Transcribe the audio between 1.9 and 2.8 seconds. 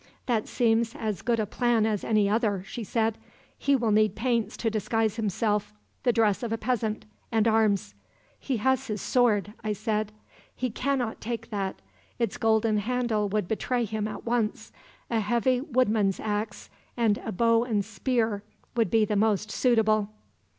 any other,'